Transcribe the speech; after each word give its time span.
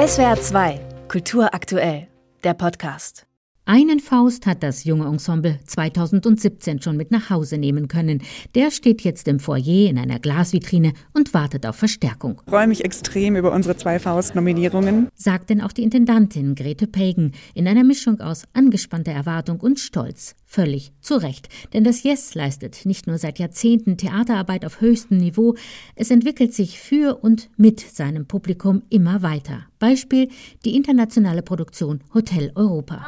SWR 0.00 0.40
2, 0.40 0.80
Kultur 1.08 1.52
aktuell, 1.52 2.08
der 2.42 2.54
Podcast. 2.54 3.26
Einen 3.66 4.00
Faust 4.00 4.46
hat 4.46 4.62
das 4.62 4.84
junge 4.84 5.04
Ensemble 5.04 5.60
2017 5.66 6.80
schon 6.80 6.96
mit 6.96 7.10
nach 7.10 7.28
Hause 7.28 7.58
nehmen 7.58 7.86
können. 7.86 8.22
Der 8.54 8.70
steht 8.70 9.02
jetzt 9.02 9.28
im 9.28 9.40
Foyer 9.40 9.90
in 9.90 9.98
einer 9.98 10.18
Glasvitrine 10.18 10.94
und 11.12 11.34
wartet 11.34 11.66
auf 11.66 11.76
Verstärkung. 11.76 12.40
Ich 12.46 12.50
freue 12.50 12.66
mich 12.66 12.82
extrem 12.82 13.36
über 13.36 13.52
unsere 13.52 13.76
zwei 13.76 13.98
Faust-Nominierungen, 13.98 15.10
sagt 15.14 15.50
denn 15.50 15.60
auch 15.60 15.72
die 15.72 15.82
Intendantin 15.82 16.54
Grete 16.54 16.86
Pagan 16.86 17.32
in 17.52 17.68
einer 17.68 17.84
Mischung 17.84 18.22
aus 18.22 18.44
angespannter 18.54 19.12
Erwartung 19.12 19.60
und 19.60 19.78
Stolz. 19.78 20.34
Völlig 20.52 20.92
zu 21.00 21.14
Recht, 21.14 21.48
denn 21.72 21.84
das 21.84 22.02
Yes 22.02 22.34
leistet 22.34 22.84
nicht 22.84 23.06
nur 23.06 23.18
seit 23.18 23.38
Jahrzehnten 23.38 23.96
Theaterarbeit 23.96 24.64
auf 24.64 24.80
höchstem 24.80 25.18
Niveau, 25.18 25.54
es 25.94 26.10
entwickelt 26.10 26.52
sich 26.52 26.80
für 26.80 27.22
und 27.22 27.48
mit 27.56 27.78
seinem 27.78 28.26
Publikum 28.26 28.82
immer 28.90 29.22
weiter. 29.22 29.66
Beispiel 29.78 30.28
die 30.64 30.74
internationale 30.74 31.42
Produktion 31.42 32.02
Hotel 32.12 32.50
Europa. 32.56 33.06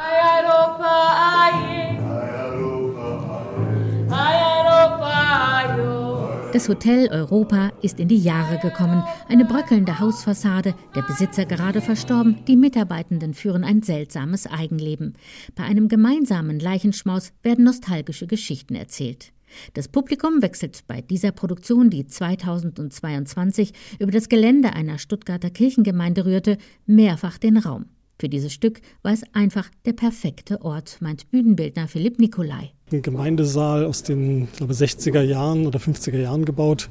Das 6.63 6.69
Hotel 6.69 7.09
Europa 7.09 7.73
ist 7.83 7.99
in 7.99 8.07
die 8.07 8.23
Jahre 8.23 8.57
gekommen. 8.61 9.03
Eine 9.27 9.45
bröckelnde 9.45 9.99
Hausfassade, 9.99 10.77
der 10.95 11.03
Besitzer 11.03 11.45
gerade 11.45 11.81
verstorben, 11.81 12.45
die 12.47 12.55
Mitarbeitenden 12.55 13.35
führen 13.35 13.65
ein 13.65 13.83
seltsames 13.83 14.47
Eigenleben. 14.47 15.15
Bei 15.57 15.65
einem 15.65 15.89
gemeinsamen 15.89 16.61
Leichenschmaus 16.61 17.33
werden 17.43 17.65
nostalgische 17.65 18.29
Geschichten 18.29 18.77
erzählt. 18.77 19.33
Das 19.75 19.89
Publikum 19.89 20.41
wechselt 20.41 20.85
bei 20.87 21.01
dieser 21.01 21.33
Produktion, 21.33 21.91
die 21.91 22.07
2022 22.07 23.73
über 23.99 24.13
das 24.13 24.29
Gelände 24.29 24.73
einer 24.73 24.99
Stuttgarter 24.99 25.51
Kirchengemeinde 25.51 26.27
rührte, 26.27 26.59
mehrfach 26.87 27.39
den 27.39 27.57
Raum. 27.57 27.87
Für 28.23 28.29
dieses 28.29 28.53
Stück 28.53 28.83
war 29.03 29.13
es 29.13 29.25
einfach 29.33 29.69
der 29.85 29.95
perfekte 29.95 30.63
Ort, 30.63 30.99
meint 31.01 31.29
Bühnenbildner 31.33 31.89
Philipp 31.89 32.21
Nikolai. 32.21 32.71
Ein 32.93 33.03
Gemeindesaal 33.03 33.85
aus 33.85 34.05
den 34.05 34.47
glaube, 34.57 34.75
60er 34.75 35.23
Jahren 35.23 35.67
oder 35.67 35.81
50er 35.81 36.21
Jahren 36.21 36.45
gebaut, 36.45 36.89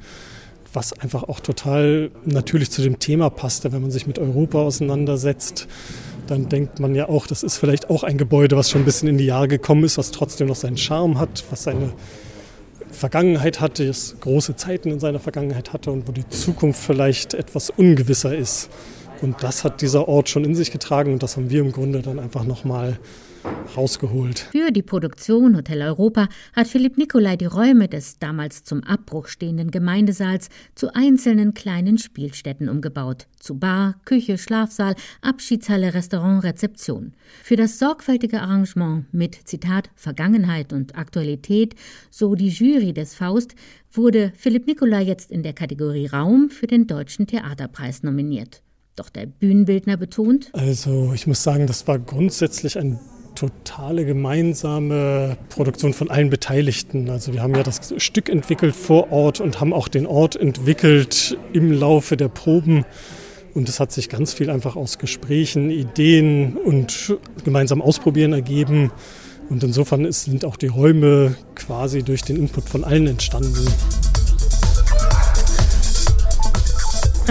was 0.73 0.91
einfach 0.91 1.23
auch 1.23 1.39
total 1.39 2.11
natürlich 2.25 2.69
zu 2.69 2.81
dem 2.81 2.99
Thema 2.99 3.29
passte. 3.29 3.71
Wenn 3.71 3.81
man 3.81 3.91
sich 3.91 4.07
mit 4.07 4.19
Europa 4.19 4.59
auseinandersetzt, 4.59 5.69
dann 6.27 6.49
denkt 6.49 6.81
man 6.81 6.95
ja 6.95 7.07
auch, 7.07 7.27
das 7.27 7.43
ist 7.43 7.55
vielleicht 7.55 7.89
auch 7.89 8.03
ein 8.03 8.17
Gebäude, 8.17 8.57
was 8.57 8.69
schon 8.69 8.81
ein 8.81 8.85
bisschen 8.85 9.07
in 9.07 9.17
die 9.17 9.25
Jahre 9.25 9.47
gekommen 9.47 9.85
ist, 9.85 9.97
was 9.97 10.11
trotzdem 10.11 10.47
noch 10.47 10.57
seinen 10.57 10.75
Charme 10.75 11.17
hat, 11.17 11.45
was 11.49 11.63
seine 11.63 11.93
Vergangenheit 12.91 13.61
hatte, 13.61 13.87
das 13.87 14.17
große 14.19 14.57
Zeiten 14.57 14.91
in 14.91 14.99
seiner 14.99 15.19
Vergangenheit 15.19 15.71
hatte 15.71 15.91
und 15.91 16.09
wo 16.09 16.11
die 16.11 16.27
Zukunft 16.27 16.83
vielleicht 16.83 17.33
etwas 17.35 17.69
ungewisser 17.69 18.35
ist. 18.35 18.69
Und 19.21 19.43
das 19.43 19.63
hat 19.63 19.81
dieser 19.81 20.07
Ort 20.07 20.29
schon 20.29 20.43
in 20.43 20.55
sich 20.55 20.71
getragen 20.71 21.13
und 21.13 21.21
das 21.21 21.37
haben 21.37 21.49
wir 21.49 21.61
im 21.61 21.71
Grunde 21.71 22.01
dann 22.01 22.19
einfach 22.19 22.43
nochmal 22.43 22.97
rausgeholt. 23.75 24.47
Für 24.51 24.71
die 24.71 24.81
Produktion 24.81 25.55
Hotel 25.55 25.81
Europa 25.81 26.27
hat 26.53 26.67
Philipp 26.67 26.97
Nicolai 26.97 27.37
die 27.37 27.45
Räume 27.45 27.87
des 27.87 28.19
damals 28.19 28.63
zum 28.63 28.83
Abbruch 28.83 29.27
stehenden 29.27 29.71
Gemeindesaals 29.71 30.49
zu 30.75 30.93
einzelnen 30.93 31.53
kleinen 31.53 31.97
Spielstätten 31.97 32.69
umgebaut. 32.69 33.27
Zu 33.39 33.57
Bar, 33.57 33.95
Küche, 34.05 34.37
Schlafsaal, 34.37 34.95
Abschiedshalle, 35.21 35.93
Restaurant, 35.93 36.43
Rezeption. 36.43 37.13
Für 37.43 37.55
das 37.55 37.79
sorgfältige 37.79 38.41
Arrangement 38.41 39.11
mit 39.13 39.35
Zitat 39.47 39.89
Vergangenheit 39.95 40.73
und 40.73 40.95
Aktualität, 40.95 41.75
so 42.09 42.35
die 42.35 42.49
Jury 42.49 42.93
des 42.93 43.15
Faust, 43.15 43.55
wurde 43.91 44.31
Philipp 44.35 44.67
Nicolai 44.67 45.03
jetzt 45.03 45.31
in 45.31 45.43
der 45.43 45.53
Kategorie 45.53 46.07
Raum 46.07 46.49
für 46.49 46.67
den 46.67 46.87
Deutschen 46.87 47.27
Theaterpreis 47.27 48.03
nominiert. 48.03 48.61
Doch 49.01 49.09
der 49.09 49.25
Bühnenbildner 49.25 49.97
betont. 49.97 50.51
Also 50.53 51.11
ich 51.15 51.25
muss 51.25 51.41
sagen, 51.41 51.65
das 51.65 51.87
war 51.87 51.97
grundsätzlich 51.97 52.77
eine 52.77 52.99
totale 53.33 54.05
gemeinsame 54.05 55.37
Produktion 55.49 55.93
von 55.93 56.11
allen 56.11 56.29
Beteiligten. 56.29 57.09
Also 57.09 57.33
wir 57.33 57.41
haben 57.41 57.55
ja 57.55 57.63
das 57.63 57.95
Stück 57.97 58.29
entwickelt 58.29 58.75
vor 58.75 59.11
Ort 59.11 59.39
und 59.39 59.59
haben 59.59 59.73
auch 59.73 59.87
den 59.87 60.05
Ort 60.05 60.35
entwickelt 60.35 61.35
im 61.51 61.71
Laufe 61.71 62.15
der 62.15 62.27
Proben. 62.27 62.85
Und 63.55 63.69
es 63.69 63.79
hat 63.79 63.91
sich 63.91 64.07
ganz 64.07 64.33
viel 64.33 64.51
einfach 64.51 64.75
aus 64.75 64.99
Gesprächen, 64.99 65.71
Ideen 65.71 66.55
und 66.55 67.17
gemeinsam 67.43 67.81
Ausprobieren 67.81 68.33
ergeben. 68.33 68.91
Und 69.49 69.63
insofern 69.63 70.11
sind 70.11 70.45
auch 70.45 70.57
die 70.57 70.67
Räume 70.67 71.35
quasi 71.55 72.03
durch 72.03 72.21
den 72.21 72.35
Input 72.35 72.69
von 72.69 72.83
allen 72.83 73.07
entstanden. 73.07 73.65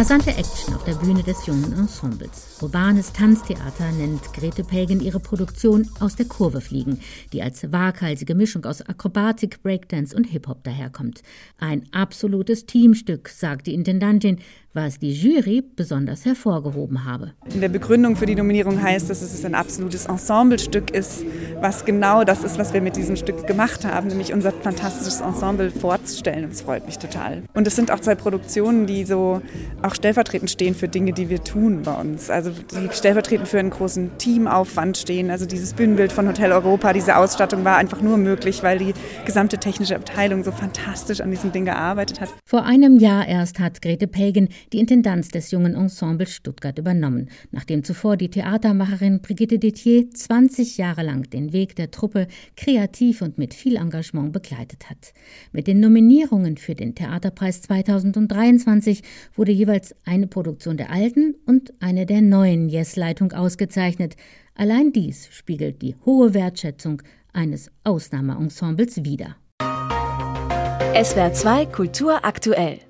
Rasante 0.01 0.31
Action 0.31 0.73
auf 0.75 0.85
der 0.85 0.95
Bühne 0.95 1.23
des 1.23 1.45
jungen 1.45 1.75
Ensembles. 1.75 2.57
Urbanes 2.63 3.13
Tanztheater 3.13 3.93
nennt 3.93 4.33
Grete 4.33 4.65
Pagan 4.65 5.03
ihre 5.03 5.21
Produktion 5.21 5.87
aus 6.01 6.17
der 6.17 6.25
Kurve 6.25 6.63
fliegen, 6.63 7.01
die 7.35 7.43
als 7.43 7.71
waghalsige 7.71 8.35
Mischung 8.35 8.65
aus 8.65 8.81
Akrobatik, 8.81 9.63
Breakdance 9.63 10.17
und 10.17 10.25
Hip-Hop 10.25 10.65
daherkommt. 10.65 11.23
Ein 11.59 11.87
absolutes 11.93 12.65
Teamstück, 12.65 13.29
sagt 13.29 13.67
die 13.67 13.75
Intendantin, 13.75 14.39
was 14.73 15.01
die 15.01 15.13
Jury 15.13 15.63
besonders 15.63 16.25
hervorgehoben 16.25 17.05
habe. 17.05 17.33
In 17.53 17.61
der 17.61 17.69
Begründung 17.69 18.15
für 18.15 18.27
die 18.27 18.37
Nominierung 18.37 18.81
heißt, 18.81 19.11
dass 19.11 19.21
es 19.21 19.45
ein 19.45 19.57
absolutes 19.57 20.07
Ensemblestück 20.07 20.93
ist, 20.93 21.25
was 21.61 21.85
genau 21.85 22.23
das 22.23 22.45
ist, 22.45 22.57
was 22.57 22.73
wir 22.73 22.81
mit 22.81 22.95
diesem 22.95 23.17
Stück 23.17 23.49
gemacht 23.49 23.85
haben, 23.85 24.09
nämlich 24.09 24.33
unser 24.33 24.53
fantastisches 24.53 25.21
Ensemble 25.21 25.73
vorzustellen. 25.73 26.45
Und 26.45 26.53
es 26.53 26.61
freut 26.61 26.87
mich 26.87 26.99
total. 26.99 27.43
Und 27.53 27.67
es 27.67 27.75
sind 27.75 27.91
auch 27.91 27.99
zwei 27.99 28.15
Produktionen, 28.15 28.87
die 28.87 29.05
so 29.05 29.43
auch 29.83 29.95
stellvertretend 29.95 30.51
stehen 30.51 30.77
für 30.77 30.87
Dinge, 30.87 31.13
die 31.13 31.29
wir 31.29 31.43
tun 31.43 31.83
bei 31.83 31.95
uns. 31.95 32.31
Also 32.31 32.51
die 32.51 32.89
stellvertretend 32.93 33.49
für 33.49 33.59
einen 33.59 33.71
großen 33.71 34.19
Teamaufwand 34.19 34.97
stehen. 34.97 35.31
Also 35.31 35.47
dieses 35.47 35.75
Bühnenbild 35.75 36.13
von 36.13 36.29
Hotel 36.29 36.53
Europa, 36.53 36.93
diese 36.93 37.17
Ausstattung 37.17 37.65
war 37.65 37.77
einfach 37.77 38.03
nur 38.03 38.19
möglich, 38.19 38.63
weil 38.63 38.79
die 38.79 38.95
gesamte 39.25 39.59
technische 39.59 39.97
Abteilung 39.97 40.45
so 40.45 40.53
fantastisch 40.53 41.21
an 41.21 41.31
diesem 41.31 41.51
Ding 41.51 41.65
gearbeitet 41.65 42.21
hat. 42.21 42.29
Vor 42.45 42.65
einem 42.65 42.99
Jahr 42.99 43.27
erst 43.27 43.59
hat 43.59 43.83
Grete 43.83 44.07
Pagan 44.07 44.49
die 44.73 44.79
Intendanz 44.79 45.29
des 45.29 45.51
jungen 45.51 45.75
Ensembles 45.75 46.35
Stuttgart 46.35 46.79
übernommen, 46.79 47.29
nachdem 47.51 47.85
zuvor 47.85 48.17
die 48.17 48.31
Theatermacherin 48.31 49.21
Brigitte 49.21 49.59
Detier 49.59 50.11
20 50.11 50.79
Jahre 50.79 51.03
lang 51.03 51.29
den 51.31 51.53
Weg 51.53 51.77
der 51.77 51.91
Truppe 51.91 52.27
kreativ 52.57 53.23
und 53.23 53.39
mit 53.39 53.55
viel 53.55 53.77
Engagement 53.77 54.33
begleitet 54.33 54.91
hat. 54.91 55.13
Mit 55.53 55.67
den 55.67 55.81
Nominierungen 55.81 56.57
für 56.57 56.75
den 56.75 56.95
Theaterpreis 56.95 57.63
2023 57.63 59.03
wurde 59.35 59.53
jeweils 59.53 59.95
eine 60.05 60.27
Produktion 60.27 60.77
der 60.77 60.91
alten 60.91 61.35
und 61.47 61.73
eine 61.81 62.07
der 62.07 62.23
neuen 62.23 62.69
Yes-Leitung 62.69 63.33
ausgezeichnet. 63.33 64.17
Allein 64.55 64.93
dies 64.93 65.29
spiegelt 65.31 65.83
die 65.83 65.97
hohe 66.05 66.35
Wertschätzung 66.35 67.03
eines 67.33 67.71
Ausnahmeensembles 67.85 69.05
wider. 69.05 69.37
SWR 70.93 71.33
2 71.33 71.67
Kultur 71.67 72.25
aktuell. 72.25 72.90